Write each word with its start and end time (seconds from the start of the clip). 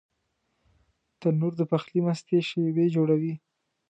تنور 1.19 1.53
د 1.57 1.61
پخلي 1.71 1.99
مستې 2.07 2.37
شېبې 2.47 2.85
جوړوي 2.95 3.33